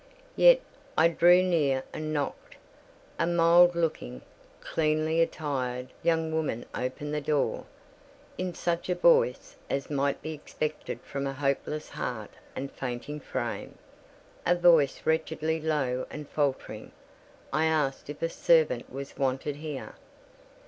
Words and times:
Yet 0.35 0.61
I 0.97 1.09
drew 1.09 1.43
near 1.43 1.83
and 1.93 2.11
knocked. 2.11 2.55
A 3.19 3.27
mild 3.27 3.75
looking, 3.75 4.23
cleanly 4.59 5.21
attired 5.21 5.89
young 6.01 6.31
woman 6.33 6.65
opened 6.73 7.13
the 7.13 7.21
door. 7.21 7.65
In 8.35 8.55
such 8.55 8.89
a 8.89 8.95
voice 8.95 9.57
as 9.69 9.91
might 9.91 10.19
be 10.23 10.33
expected 10.33 11.01
from 11.01 11.27
a 11.27 11.33
hopeless 11.33 11.89
heart 11.89 12.31
and 12.55 12.71
fainting 12.71 13.19
frame—a 13.19 14.55
voice 14.55 15.05
wretchedly 15.05 15.61
low 15.61 16.07
and 16.09 16.27
faltering—I 16.27 17.65
asked 17.65 18.09
if 18.09 18.23
a 18.23 18.29
servant 18.29 18.91
was 18.91 19.15
wanted 19.19 19.57
here? 19.57 19.93